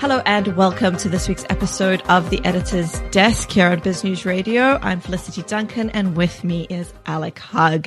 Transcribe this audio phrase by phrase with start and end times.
[0.00, 4.24] Hello and welcome to this week's episode of the Editor's Desk here on Biz News
[4.24, 4.78] Radio.
[4.80, 7.86] I'm Felicity Duncan and with me is Alec Hogg.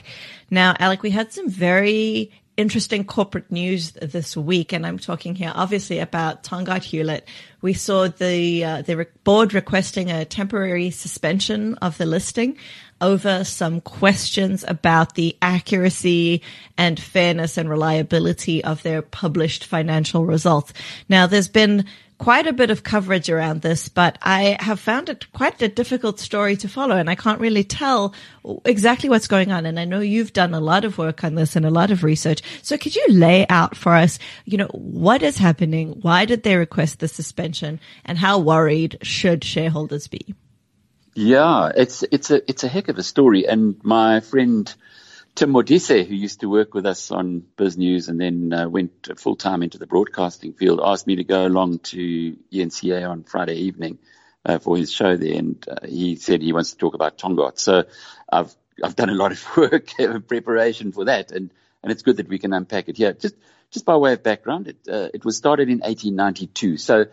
[0.52, 5.52] Now, Alec, we had some very interesting corporate news this week, and I'm talking here
[5.55, 7.23] obviously about Tongaat Hulett.
[7.64, 12.59] We saw the uh, the board requesting a temporary suspension of the listing
[13.04, 16.42] over some questions about the accuracy
[16.78, 20.74] and fairness and reliability of their published financial results.
[21.10, 21.86] Now, there's been
[22.18, 26.21] quite a bit of coverage around this, but I have found it quite a difficult
[26.21, 28.14] story to follow and I can't really tell
[28.64, 29.66] exactly what's going on.
[29.66, 32.03] And I know you've done a lot of work on this and a lot of
[32.03, 32.42] research.
[32.61, 36.00] So could you lay out for us, you know, what is happening?
[36.02, 40.33] Why did they request the suspension and how worried should shareholders be?
[41.16, 44.73] Yeah, it's it's a it's a heck of a story, and my friend
[45.36, 49.09] Tim Modise, who used to work with us on Biz News and then uh, went
[49.20, 53.55] full time into the broadcasting field, asked me to go along to ENCA on Friday
[53.55, 54.00] evening
[54.45, 57.59] uh, for his show there, and uh, he said he wants to talk about Tongaat.
[57.59, 57.83] So
[58.31, 61.52] I've I've done a lot of work in preparation for that, and
[61.83, 63.14] and it's good that we can unpack it here.
[63.14, 63.36] Just
[63.70, 66.77] just by way of background, it uh, it was started in 1892.
[66.77, 67.05] So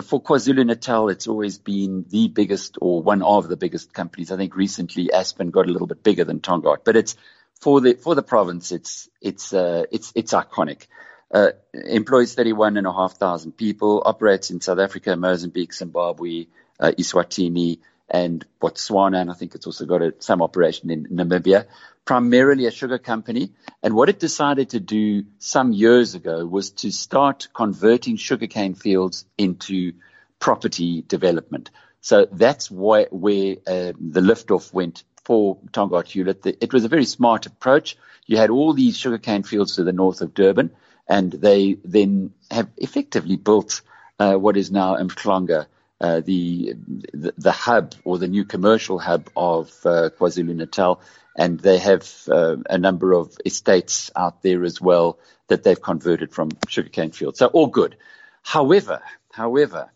[0.00, 4.32] for KwaZulu Natal, it's always been the biggest or one of the biggest companies.
[4.32, 7.16] I think recently Aspen got a little bit bigger than Tongaat, but it's
[7.60, 8.72] for the for the province.
[8.72, 10.86] It's it's uh, it's it's iconic.
[11.32, 16.46] Uh, employs 31,500 people, operates in South Africa, Mozambique, Zimbabwe,
[16.78, 21.66] uh, Eswatini, and Botswana, and I think it's also got a, some operation in Namibia.
[22.04, 26.90] Primarily a sugar company, and what it decided to do some years ago was to
[26.90, 29.92] start converting sugarcane fields into
[30.40, 31.70] property development.
[32.00, 36.56] So that's why, where uh, the liftoff went for Tongaat Hulett.
[36.60, 37.96] It was a very smart approach.
[38.26, 40.72] You had all these sugarcane fields to the north of Durban,
[41.08, 43.82] and they then have effectively built
[44.18, 45.66] uh, what is now Umhlanga,
[46.02, 46.74] uh, the,
[47.14, 51.00] the, the hub or the new commercial hub of uh, KwaZulu Natal,
[51.38, 56.32] and they have uh, a number of estates out there as well that they've converted
[56.32, 57.38] from sugarcane fields.
[57.38, 57.96] So all good.
[58.42, 59.00] However,
[59.30, 59.90] however,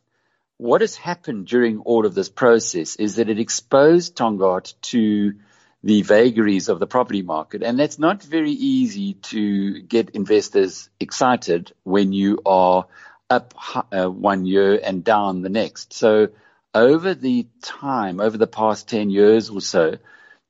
[0.58, 5.34] what has happened during all of this process is that it exposed Tongaat to
[5.82, 7.62] the vagaries of the property market.
[7.62, 12.86] And that's not very easy to get investors excited when you are
[13.28, 13.54] up
[13.92, 15.92] uh, one year and down the next.
[15.92, 16.28] So
[16.74, 19.96] over the time, over the past 10 years or so,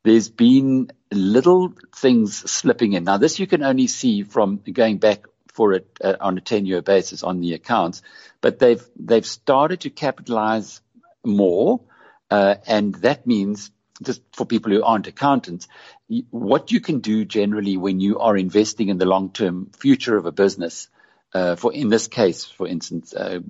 [0.04, 3.04] there's been little things slipping in.
[3.04, 6.66] Now, this you can only see from going back for it uh, on a 10
[6.66, 8.03] year basis on the accounts,
[8.41, 10.81] but they've, they've started to capitalize
[11.25, 11.81] more.
[12.31, 13.70] Uh, and that means
[14.03, 15.69] just for people who aren't accountants,
[16.31, 20.26] what you can do generally when you are investing in the long term future of
[20.26, 20.88] a business
[21.36, 23.41] uh, for in this case, for instance, uh,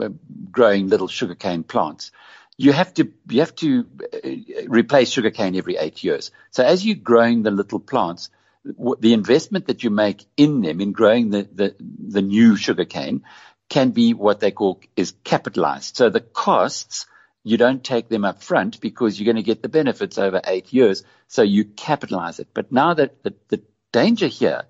[0.51, 2.11] growing little sugarcane plants,
[2.57, 4.29] you have to you have to uh,
[4.67, 6.33] replace sugarcane every eight years.
[6.51, 8.31] So as you're growing the little plants,
[8.65, 11.77] the investment that you make in them in growing the the,
[12.17, 13.23] the new sugarcane
[13.69, 15.97] can be what they call is capitalized.
[15.97, 17.07] So the costs
[17.45, 20.73] you don't take them up front because you're going to get the benefits over eight
[20.73, 21.05] years.
[21.29, 22.49] So you capitalize it.
[22.53, 24.65] But now that the, the danger here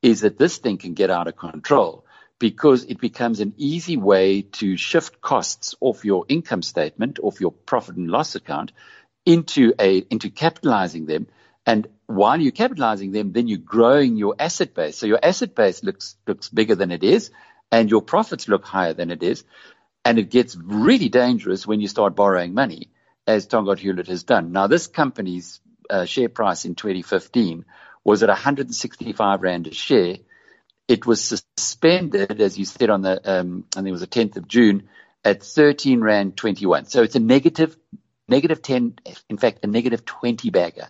[0.00, 2.04] is that this thing can get out of control
[2.40, 7.52] because it becomes an easy way to shift costs off your income statement, off your
[7.52, 8.72] profit and loss account
[9.26, 11.28] into a, into capitalizing them.
[11.66, 14.96] And while you're capitalizing them, then you're growing your asset base.
[14.96, 17.30] So your asset base looks, looks bigger than it is
[17.70, 19.44] and your profits look higher than it is.
[20.04, 22.90] And it gets really dangerous when you start borrowing money
[23.26, 24.50] as Tongaat Hulett has done.
[24.50, 27.66] Now, this company's uh, share price in 2015
[28.02, 30.16] was at 165 Rand a share
[30.90, 34.48] it was suspended, as you said, on the, um, think it was the 10th of
[34.48, 34.88] June
[35.24, 36.86] at 13 Rand 21.
[36.86, 37.76] So it's a negative,
[38.26, 38.96] negative 10,
[39.28, 40.88] in fact, a negative 20 bagger.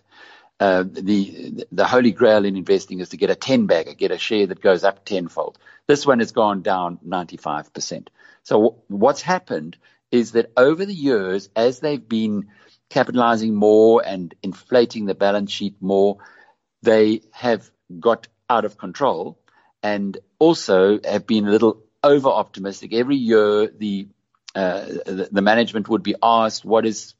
[0.59, 4.17] Uh, the, the holy grail in investing is to get a 10 bagger, get a
[4.17, 5.59] share that goes up tenfold.
[5.87, 8.07] This one has gone down 95%.
[8.41, 9.77] So w- what's happened
[10.09, 12.47] is that over the years, as they've been
[12.89, 16.17] capitalizing more and inflating the balance sheet more,
[16.81, 17.69] they have
[17.99, 19.37] got out of control
[19.83, 22.93] and also have been a little over optimistic.
[22.93, 24.07] Every year, the,
[24.55, 27.13] uh, the, the management would be asked, "What is,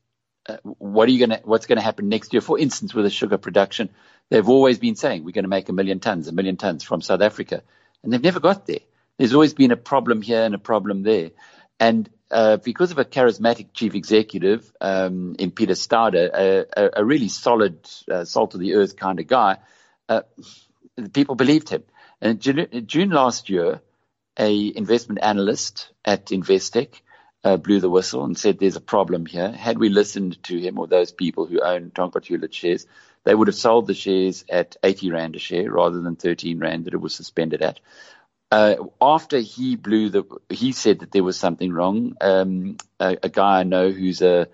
[0.47, 3.05] uh, what are you going to, what's going to happen next year?" For instance, with
[3.05, 3.89] the sugar production,
[4.29, 7.01] they've always been saying we're going to make a million tons, a million tons from
[7.01, 7.63] South Africa,
[8.03, 8.79] and they've never got there.
[9.17, 11.31] There's always been a problem here and a problem there,
[11.79, 17.05] and uh, because of a charismatic chief executive um, in Peter Staude, a, a, a
[17.05, 19.57] really solid, uh, salt of the earth kind of guy,
[20.07, 20.21] uh,
[21.13, 21.83] people believed him.
[22.21, 23.81] And June, last year,
[24.37, 27.01] a investment analyst at Investec
[27.43, 29.51] uh, blew the whistle and said there's a problem here.
[29.51, 32.85] Had we listened to him or those people who own Tongaat Hulett shares,
[33.23, 36.85] they would have sold the shares at 80 Rand a share rather than 13 Rand
[36.85, 37.79] that it was suspended at.
[38.51, 42.17] Uh, after he blew the, he said that there was something wrong.
[42.19, 44.47] Um, a, a, guy I know who's a,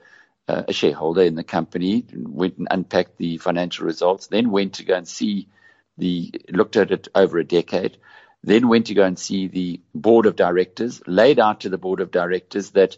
[0.48, 4.94] a shareholder in the company went and unpacked the financial results, then went to go
[4.94, 5.48] and see
[5.98, 7.98] the, looked at it over a decade,
[8.44, 12.00] then went to go and see the board of directors, laid out to the board
[12.00, 12.98] of directors that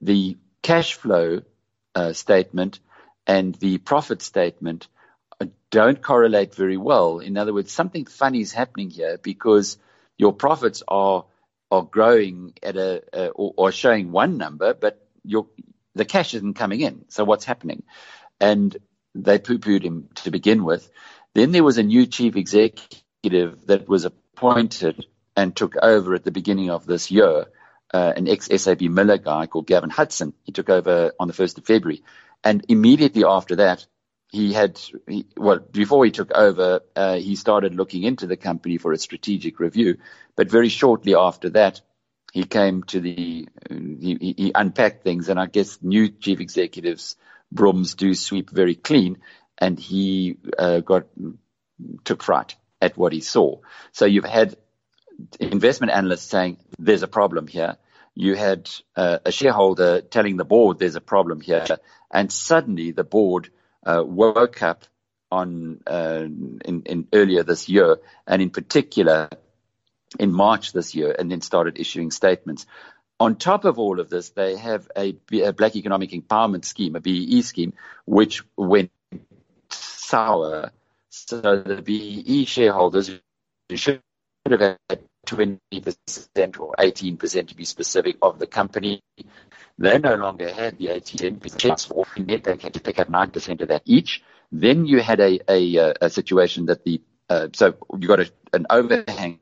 [0.00, 1.42] the cash flow
[1.94, 2.80] uh, statement
[3.26, 4.88] and the profit statement
[5.40, 7.18] uh, don't correlate very well.
[7.18, 9.78] In other words, something funny is happening here because
[10.18, 11.24] your profits are
[11.72, 15.46] are growing at a or, or, showing one number, but your
[15.94, 17.04] the cash isn't coming in.
[17.08, 17.84] So what's happening?
[18.40, 18.76] And
[19.14, 20.90] they poo-pooed him to begin with.
[21.34, 25.06] Then there was a new chief executive that was appointed
[25.36, 27.46] and took over at the beginning of this year,
[27.94, 30.34] uh, an ex-SAB Miller guy called Gavin Hudson.
[30.42, 32.02] He took over on the 1st of February.
[32.42, 33.86] And immediately after that,
[34.32, 38.78] he had, he, well, before he took over, uh, he started looking into the company
[38.78, 39.98] for a strategic review.
[40.36, 41.80] But very shortly after that,
[42.32, 45.28] he came to the, he, he unpacked things.
[45.28, 47.16] And I guess new chief executives'
[47.50, 49.18] brooms do sweep very clean.
[49.60, 51.06] And he uh, got,
[52.04, 53.58] took fright at what he saw.
[53.92, 54.56] So you've had
[55.38, 57.76] investment analysts saying there's a problem here.
[58.14, 61.66] You had uh, a shareholder telling the board there's a problem here,
[62.10, 63.50] and suddenly the board
[63.84, 64.84] uh, woke up
[65.30, 66.24] on uh,
[66.64, 69.28] in, in earlier this year, and in particular
[70.18, 72.66] in March this year, and then started issuing statements.
[73.20, 77.00] On top of all of this, they have a, a Black Economic Empowerment Scheme, a
[77.00, 77.74] BEE scheme,
[78.06, 78.90] which went
[80.10, 80.72] sour
[81.10, 83.10] so the BE shareholders
[83.74, 84.00] should
[84.48, 85.58] have had 20%
[86.60, 89.00] or 18% to be specific of the company.
[89.78, 92.44] They no longer had the 18% off net.
[92.44, 94.22] They had to pick up 9% of that each.
[94.52, 98.66] Then you had a, a, a situation that the, uh, so you got a, an
[98.70, 99.40] overhang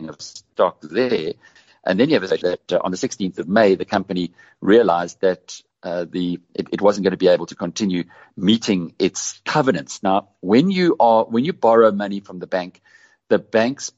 [0.00, 1.32] of stock there.
[1.84, 5.20] And then you have a that uh, on the 16th of May, the company realized
[5.20, 8.04] that uh, the it, it, wasn't going to be able to continue
[8.36, 10.02] meeting its covenants.
[10.02, 12.82] Now, when you are when you borrow money from the bank,
[13.28, 13.92] the banks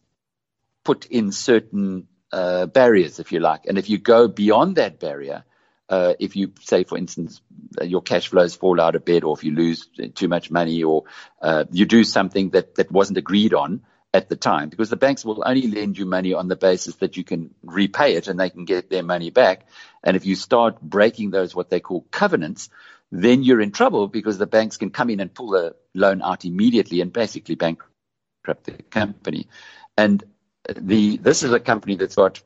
[0.85, 5.45] put in certain uh, barriers, if you like, and if you go beyond that barrier,
[5.89, 7.41] uh, if you say, for instance,
[7.83, 11.05] your cash flows fall out of bed, or if you lose too much money, or
[11.41, 13.83] uh, you do something that that wasn't agreed on,
[14.15, 17.17] at the time because the banks will only lend you money on the basis that
[17.17, 19.67] you can repay it and they can get their money back.
[20.05, 22.69] And if you start breaking those, what they call covenants,
[23.11, 26.45] then you're in trouble because the banks can come in and pull the loan out
[26.45, 29.49] immediately and basically bankrupt the company.
[29.97, 30.23] And
[30.69, 32.43] the, this is a company that's got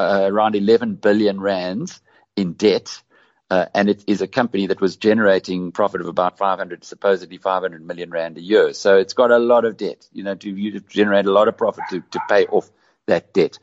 [0.00, 2.00] uh, around 11 billion rands
[2.36, 3.02] in debt
[3.50, 7.86] uh, and it is a company that was generating profit of about 500, supposedly 500
[7.86, 8.72] million rand a year.
[8.72, 11.48] So it's got a lot of debt, you know, to, you to generate a lot
[11.48, 12.70] of profit to, to pay off
[13.06, 13.58] that debt.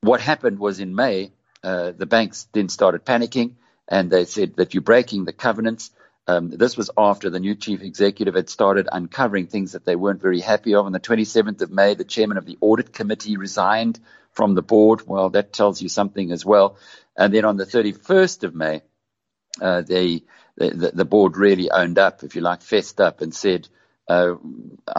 [0.00, 1.32] What happened was in May,
[1.64, 3.54] uh, the banks then started panicking
[3.88, 5.90] and they said that you're breaking the covenants.
[6.28, 10.22] Um, this was after the new chief executive had started uncovering things that they weren't
[10.22, 10.86] very happy of.
[10.86, 13.98] On the 27th of May, the chairman of the audit committee resigned
[14.32, 15.06] from the board.
[15.06, 16.76] Well, that tells you something as well.
[17.16, 18.82] And then on the 31st of May,
[19.60, 20.22] uh, the,
[20.56, 23.68] the board really owned up, if you like, fessed up and said,
[24.08, 24.34] uh,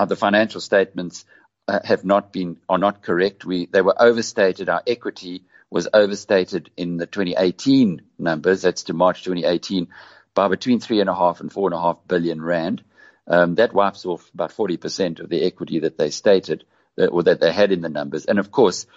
[0.07, 1.25] the financial statements
[1.67, 3.45] uh, have not been, are not correct.
[3.45, 4.69] We, they were overstated.
[4.69, 8.61] Our equity was overstated in the 2018 numbers.
[8.61, 9.87] That's to March 2018
[10.33, 12.83] by between three and a half and four and a half billion rand.
[13.27, 16.63] Um, that wipes off about 40% of the equity that they stated
[16.97, 18.25] uh, or that they had in the numbers.
[18.25, 18.87] And of course,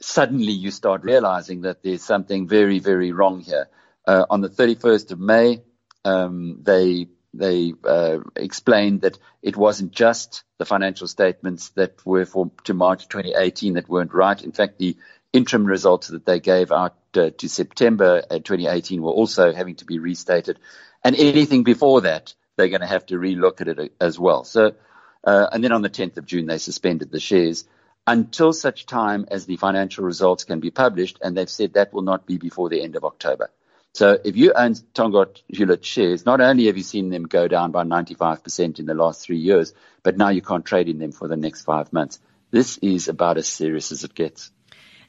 [0.00, 3.68] suddenly you start realizing that there's something very, very wrong here.
[4.06, 5.62] Uh, on the 31st of May,
[6.04, 12.50] um, they they uh, explained that it wasn't just the financial statements that were for
[12.64, 14.42] to March 2018 that weren't right.
[14.42, 14.96] In fact, the
[15.32, 19.98] interim results that they gave out uh, to September 2018 were also having to be
[19.98, 20.58] restated,
[21.04, 24.42] and anything before that they're going to have to relook at it as well.
[24.44, 24.74] So,
[25.22, 27.64] uh, and then on the 10th of June they suspended the shares
[28.08, 32.02] until such time as the financial results can be published, and they've said that will
[32.02, 33.50] not be before the end of October.
[33.92, 37.70] So if you own Tongaat Hulett shares, not only have you seen them go down
[37.70, 41.28] by 95% in the last three years, but now you can't trade in them for
[41.28, 42.18] the next five months.
[42.50, 44.50] This is about as serious as it gets.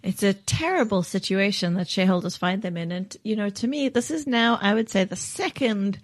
[0.03, 2.91] It's a terrible situation that shareholders find them in.
[2.91, 5.99] And, you know, to me, this is now, I would say, the second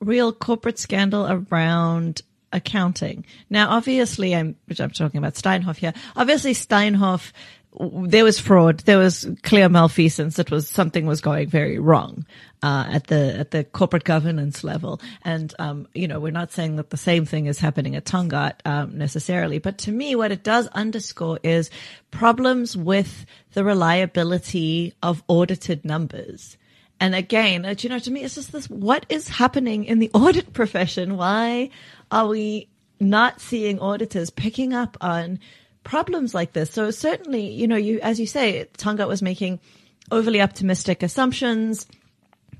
[0.00, 3.24] real corporate scandal around accounting.
[3.50, 5.94] Now, obviously, I'm, which I'm talking about Steinhoff here.
[6.16, 7.32] Obviously, Steinhoff
[7.80, 8.80] there was fraud.
[8.80, 10.38] There was clear malfeasance.
[10.38, 12.26] It was something was going very wrong
[12.62, 15.00] uh, at the at the corporate governance level.
[15.24, 18.56] And um, you know, we're not saying that the same thing is happening at Tongaat
[18.66, 21.70] um, necessarily, but to me, what it does underscore is
[22.10, 26.58] problems with the reliability of audited numbers.
[27.02, 30.10] And again, uh, you know, to me, it's just this: what is happening in the
[30.14, 31.16] audit profession?
[31.16, 31.70] Why
[32.10, 32.68] are we
[33.00, 35.40] not seeing auditors picking up on
[35.84, 36.70] problems like this.
[36.70, 39.60] So certainly, you know, you, as you say, Tongaat was making
[40.10, 41.86] overly optimistic assumptions.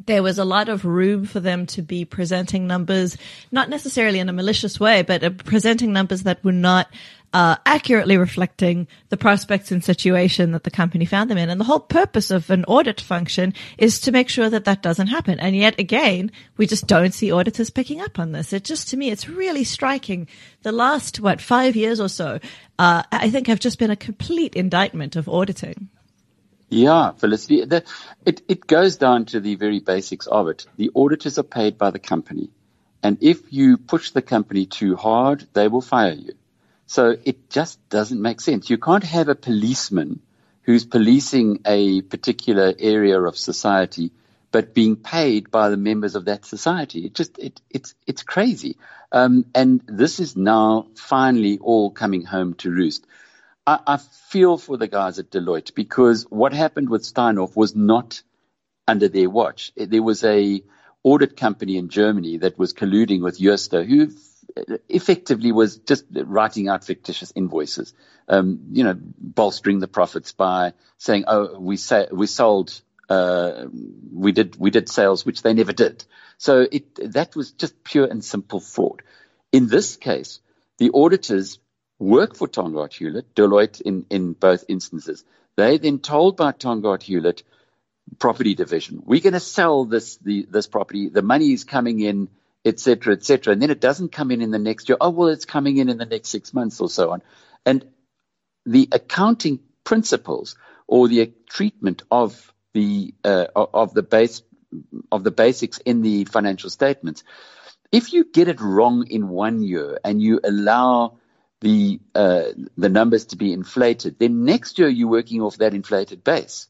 [0.07, 3.17] There was a lot of room for them to be presenting numbers,
[3.53, 6.89] not necessarily in a malicious way, but uh, presenting numbers that were not
[7.33, 11.49] uh, accurately reflecting the prospects and situation that the company found them in.
[11.49, 15.07] And the whole purpose of an audit function is to make sure that that doesn't
[15.07, 15.41] happen.
[15.41, 18.53] And yet again, we just don't see auditors picking up on this.
[18.53, 20.29] It just, to me, it's really striking.
[20.63, 22.39] The last, what, five years or so,
[22.79, 25.89] uh, I think have just been a complete indictment of auditing.
[26.69, 27.85] Yeah, Felicity, the,
[28.25, 30.65] it, it goes down to the very basics of it.
[30.77, 32.49] The auditors are paid by the company.
[33.03, 36.33] And if you push the company too hard, they will fire you.
[36.93, 38.69] So it just doesn't make sense.
[38.69, 40.21] You can't have a policeman
[40.61, 44.11] who's policing a particular area of society,
[44.51, 47.07] but being paid by the members of that society.
[47.07, 48.77] It just, it, it's, it's crazy.
[49.11, 53.07] Um, and this is now finally all coming home to roost.
[53.67, 58.21] I, I feel for the guys at Deloitte because what happened with Steinhoff was not
[58.87, 59.73] under their watch.
[59.77, 60.63] There was a
[61.03, 64.11] audit company in Germany that was colluding with Jooste, who
[64.89, 67.95] effectively was just writing out fictitious invoices,
[68.29, 73.67] um, you know, bolstering the profits by saying, "Oh, we say we sold, uh,
[74.13, 76.05] we did we did sales which they never did."
[76.39, 79.03] So it that was just pure and simple fraud.
[79.53, 80.41] In this case,
[80.79, 81.59] the auditors
[81.99, 85.25] work for Tongaat Hulett, Deloitte in in both instances.
[85.57, 87.43] They then told by Tongaat Hulett
[88.19, 91.09] property division, "We're going to sell this the this property.
[91.09, 92.29] The money is coming in."
[92.65, 93.53] Etc., etc.
[93.53, 94.97] And then it doesn't come in in the next year.
[95.01, 97.23] Oh, well, it's coming in in the next six months or so on.
[97.67, 97.85] And
[98.65, 104.43] the accounting principles or the treatment of the uh, of the base
[105.11, 107.25] of the basics in the financial statements.
[107.91, 111.19] If you get it wrong in one year and you allow
[111.61, 112.45] the uh,
[112.77, 116.69] the numbers to be inflated, then next year you're working off that inflated base.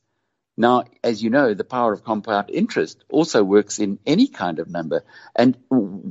[0.56, 4.68] Now, as you know, the power of compound interest also works in any kind of
[4.68, 5.02] number.
[5.34, 5.56] And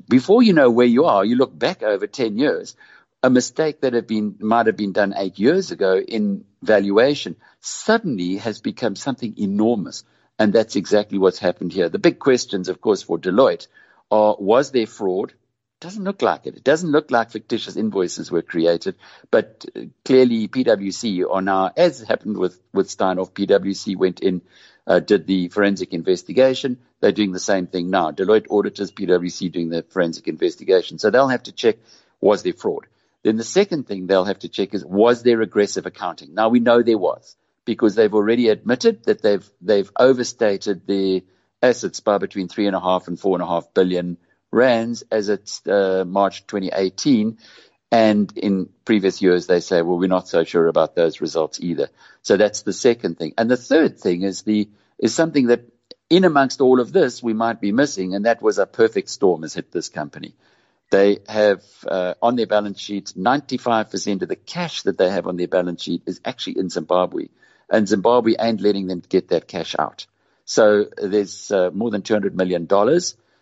[0.09, 2.75] before you know where you are, you look back over 10 years.
[3.23, 8.37] A mistake that have been, might have been done eight years ago in valuation suddenly
[8.37, 10.03] has become something enormous.
[10.39, 11.89] And that's exactly what's happened here.
[11.89, 13.67] The big questions, of course, for Deloitte
[14.09, 15.33] are, was there fraud?
[15.81, 16.55] Doesn't look like it.
[16.55, 18.95] It doesn't look like fictitious invoices were created,
[19.31, 24.41] but uh, clearly PwC are now, as happened with, with Steinhoff, PwC went in,
[24.87, 26.77] uh, did the forensic investigation.
[26.99, 28.11] They're doing the same thing now.
[28.11, 30.99] Deloitte auditors, PwC doing the forensic investigation.
[30.99, 31.77] So they'll have to check,
[32.21, 32.85] was there fraud?
[33.23, 36.35] Then the second thing they'll have to check is, was there aggressive accounting?
[36.35, 37.35] Now we know there was
[37.65, 41.21] because they've already admitted that they've, they've overstated their
[41.61, 44.17] assets by between three and a half and four and a half billion
[44.51, 47.37] rands as it's uh, March 2018.
[47.91, 51.89] And in previous years, they say, well, we're not so sure about those results either.
[52.21, 53.33] So that's the second thing.
[53.37, 55.65] And the third thing is the, is something that
[56.09, 58.15] in amongst all of this, we might be missing.
[58.15, 60.35] And that was a perfect storm has hit this company.
[60.89, 65.37] They have uh, on their balance sheet, 95% of the cash that they have on
[65.37, 67.27] their balance sheet is actually in Zimbabwe.
[67.69, 70.05] And Zimbabwe ain't letting them get that cash out.
[70.43, 72.67] So there's uh, more than $200 million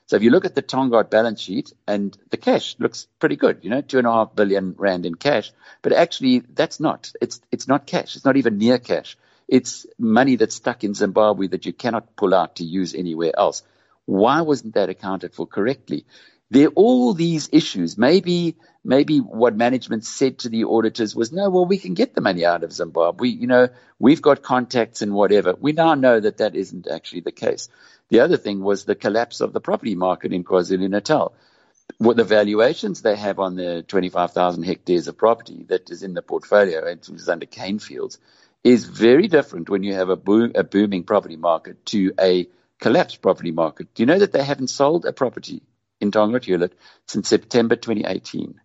[0.09, 3.59] so if you look at the Tongaat balance sheet and the cash looks pretty good,
[3.61, 5.51] you know, two and a half billion rand in cash,
[5.83, 8.15] but actually that's not, it's, it's not cash.
[8.15, 9.19] It's not even near cash.
[9.47, 13.61] It's money that's stuck in Zimbabwe that you cannot pull out to use anywhere else.
[14.05, 16.07] Why wasn't that accounted for correctly?
[16.51, 17.97] There are all these issues.
[17.97, 22.21] Maybe, maybe what management said to the auditors was, no, well, we can get the
[22.21, 23.19] money out of Zimbabwe.
[23.19, 23.67] We, You know,
[23.99, 25.53] we've got contacts and whatever.
[25.59, 27.69] We now know that that isn't actually the case.
[28.09, 31.33] The other thing was the collapse of the property market in KwaZulu-Natal.
[31.97, 36.21] What the valuations they have on the 25,000 hectares of property that is in the
[36.21, 38.17] portfolio, and is under cane fields,
[38.63, 42.47] is very different when you have a, boom, a booming property market to a
[42.79, 43.93] collapsed property market.
[43.93, 45.61] Do you know that they haven't sold a property
[45.99, 46.71] in Tongaat Hulett
[47.07, 48.59] since September 2018?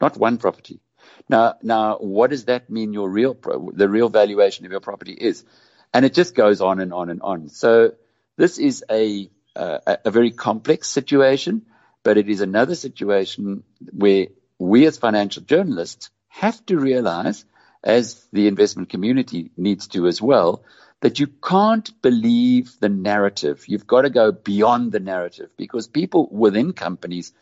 [0.00, 0.80] Not one property.
[1.28, 2.92] Now, now, what does that mean?
[2.92, 5.44] Your real, pro, the real valuation of your property is,
[5.92, 7.48] and it just goes on and on and on.
[7.48, 7.92] So
[8.36, 11.66] this is a, uh, a very complex situation,
[12.02, 17.44] but it is another situation where we as financial journalists have to realize
[17.82, 20.64] as the investment community needs to as well,
[21.00, 23.64] that you can't believe the narrative.
[23.68, 27.32] You've got to go beyond the narrative because people within companies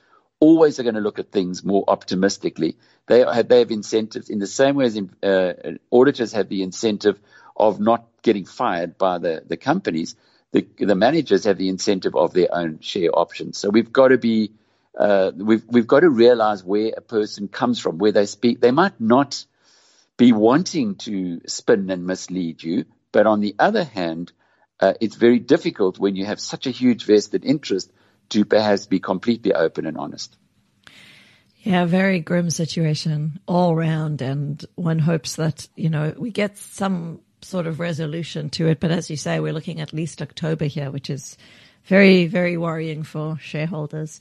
[0.40, 2.76] always are going to look at things more optimistically.
[3.06, 5.54] They have, they have incentives in the same way as in, uh,
[5.90, 7.18] auditors have the incentive
[7.56, 10.14] of not getting fired by the, the companies.
[10.52, 13.56] The, the managers have the incentive of their own share options.
[13.56, 14.52] So we've got to be,
[14.98, 18.60] uh, we've, we've got to realize where a person comes from, where they speak.
[18.60, 19.46] They might not
[20.18, 22.84] be wanting to spin and mislead you,
[23.16, 24.30] but on the other hand,
[24.78, 27.90] uh, it's very difficult when you have such a huge vested interest
[28.28, 30.36] to perhaps be completely open and honest.
[31.62, 37.22] Yeah, very grim situation all round, and one hopes that you know we get some
[37.40, 38.80] sort of resolution to it.
[38.80, 41.38] But as you say, we're looking at least October here, which is
[41.86, 44.20] very, very worrying for shareholders.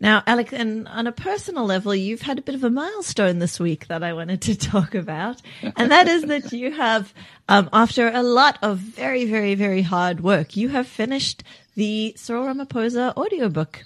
[0.00, 3.58] Now, Alec, and on a personal level, you've had a bit of a milestone this
[3.58, 5.40] week that I wanted to talk about.
[5.76, 7.12] And that is that you have,
[7.48, 11.42] um, after a lot of very, very, very hard work, you have finished
[11.74, 13.82] the Cyril Ramaphosa audiobook.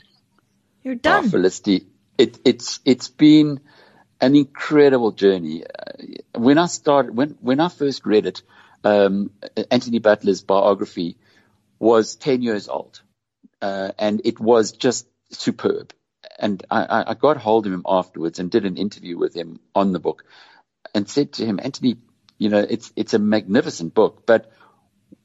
[0.83, 1.27] You're done.
[1.27, 1.87] Oh, Felicity,
[2.19, 3.61] it, it's, it's been
[4.21, 5.65] an incredible journey.
[5.65, 8.43] Uh, when I started, when, when I first read it,
[8.83, 9.31] um,
[9.71, 11.17] Anthony Butler's biography
[11.79, 13.03] was 10 years old.
[13.63, 15.93] Uh, and it was just superb.
[16.39, 19.93] And I, I got hold of him afterwards and did an interview with him on
[19.93, 20.25] the book
[20.95, 21.99] and said to him, Anthony,
[22.39, 24.51] you know, it's, it's a magnificent book, but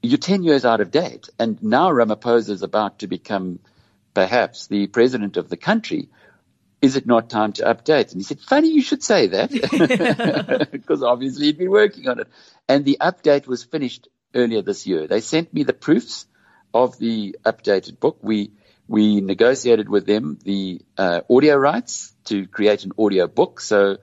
[0.01, 1.29] you're 10 years out of date.
[1.39, 3.59] And now Ramaphosa is about to become
[4.13, 6.09] perhaps the president of the country.
[6.81, 8.11] Is it not time to update?
[8.11, 12.27] And he said, funny you should say that because obviously he'd been working on it.
[12.67, 15.07] And the update was finished earlier this year.
[15.07, 16.27] They sent me the proofs
[16.75, 18.17] of the updated book.
[18.21, 18.51] We,
[18.85, 23.61] we negotiated with them the uh, audio rights to create an audio book.
[23.61, 23.97] So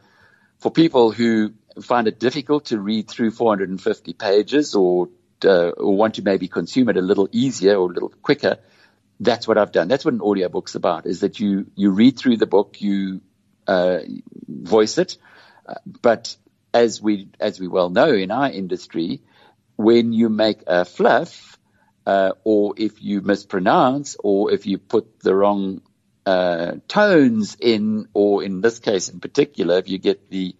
[0.58, 1.52] for people who
[1.82, 5.10] find it difficult to read through 450 pages or
[5.44, 8.58] uh, or want to maybe consume it a little easier or a little quicker,
[9.20, 9.88] that's what I've done.
[9.88, 13.20] That's what an audiobook's about, is that you, you read through the book, you
[13.66, 13.98] uh,
[14.48, 15.18] voice it.
[16.00, 16.36] But
[16.72, 19.20] as we, as we well know in our industry,
[19.76, 21.51] when you make a fluff,
[22.06, 25.82] uh, or if you mispronounce, or if you put the wrong
[26.26, 30.54] uh, tones in, or in this case in particular, if you get the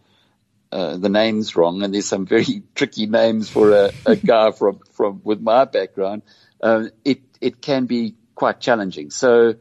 [0.73, 4.81] uh, the names wrong, and there's some very tricky names for a, a guy from,
[4.93, 6.23] from with my background.
[6.63, 9.11] Uh, it it can be quite challenging.
[9.11, 9.57] So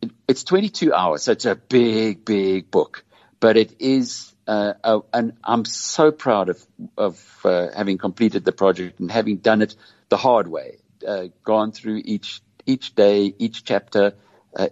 [0.00, 3.04] it, it's 22 hours, so it's a big big book,
[3.40, 4.34] but it is.
[4.46, 9.60] Uh, and I'm so proud of of uh, having completed the project and having done
[9.60, 9.76] it
[10.08, 14.14] the hard way, uh, gone through each each day, each chapter,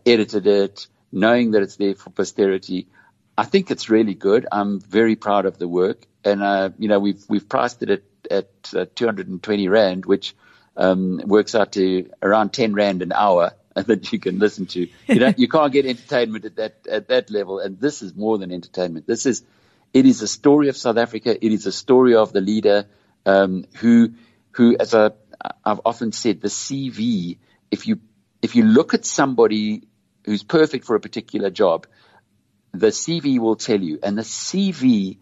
[0.04, 2.88] edited it, knowing that it's there for posterity
[3.38, 4.46] I think it's really good.
[4.50, 8.02] I'm very proud of the work, and uh, you know we've we've priced it at
[8.30, 10.34] at uh, 220 rand, which
[10.76, 14.88] um, works out to around 10 rand an hour that you can listen to.
[15.06, 18.38] You know, you can't get entertainment at that at that level, and this is more
[18.38, 19.06] than entertainment.
[19.06, 19.42] This is
[19.92, 21.36] it is a story of South Africa.
[21.44, 22.86] It is a story of the leader
[23.26, 24.14] um, who
[24.52, 25.10] who, as I,
[25.64, 27.38] I've often said, the CV.
[27.70, 28.00] If you
[28.42, 29.82] if you look at somebody
[30.24, 31.86] who's perfect for a particular job
[32.78, 33.98] the CV will tell you.
[34.02, 35.18] And the CV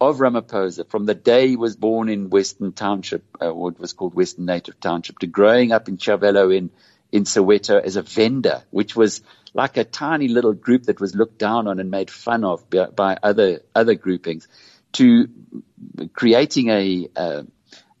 [0.00, 4.14] of Ramaphosa from the day he was born in Western Township, uh, what was called
[4.14, 6.70] Western Native Township, to growing up in Tshiawelo in,
[7.10, 9.22] in Soweto as a Venda, which was
[9.54, 12.86] like a tiny little group that was looked down on and made fun of by,
[12.86, 14.48] by other, other groupings,
[14.92, 15.28] to
[16.12, 17.42] creating a, uh,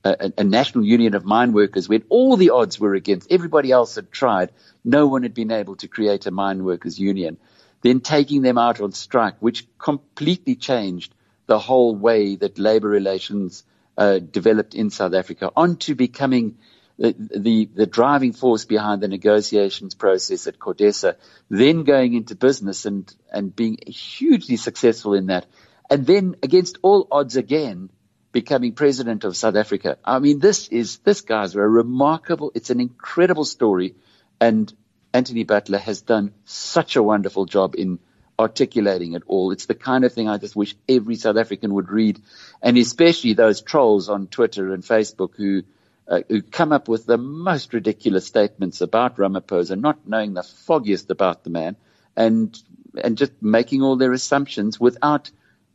[0.04, 3.30] a, a, national union of mine workers when all the odds were against.
[3.30, 4.50] Everybody else had tried.
[4.84, 7.38] No one had been able to create a mine workers union
[7.82, 11.14] then taking them out on strike, which completely changed
[11.46, 13.64] the whole way that labor relations
[13.98, 16.56] uh, developed in South Africa, onto becoming
[16.98, 21.16] the, the, the driving force behind the negotiations process at CODESA,
[21.50, 25.46] then going into business and, and being hugely successful in that.
[25.90, 27.90] And then against all odds again,
[28.32, 29.98] becoming president of South Africa.
[30.04, 33.94] I mean, this is, this guy's a remarkable, it's an incredible story.
[34.40, 34.72] And
[35.12, 37.98] Anthony Butler has done such a wonderful job in
[38.38, 39.52] articulating it all.
[39.52, 42.20] It's the kind of thing I just wish every South African would read,
[42.62, 45.62] and especially those trolls on Twitter and Facebook who
[46.08, 51.10] uh, who come up with the most ridiculous statements about Ramaphosa, not knowing the foggiest
[51.10, 51.76] about the man,
[52.16, 52.60] and
[53.02, 55.30] and just making all their assumptions without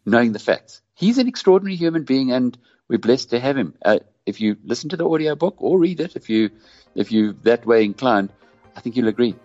[0.07, 0.81] knowing the facts.
[0.95, 3.75] He's an extraordinary human being, and we're blessed to have him.
[3.85, 6.49] Uh, if you listen to the audio book or read it, if you
[6.95, 8.31] if you that way inclined,
[8.75, 9.35] I think you'll agree.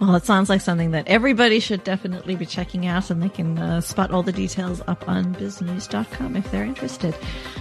[0.00, 3.58] Well, it sounds like something that everybody should definitely be checking out, and they can
[3.58, 7.16] uh, spot all the details up on biznews.com if they're interested.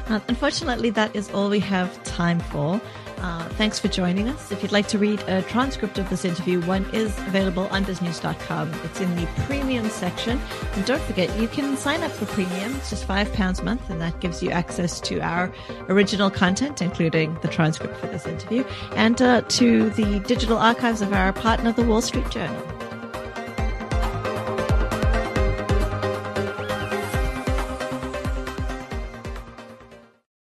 [0.07, 2.79] Uh, unfortunately, that is all we have time for.
[3.19, 4.51] Uh, thanks for joining us.
[4.51, 8.73] If you'd like to read a transcript of this interview, one is available on biznews.com.
[8.83, 10.39] It's in the premium section.
[10.73, 12.75] And don't forget, you can sign up for premium.
[12.75, 15.51] It's just £5 a month, and that gives you access to our
[15.89, 21.13] original content, including the transcript for this interview, and uh, to the digital archives of
[21.13, 22.86] our partner, the Wall Street Journal.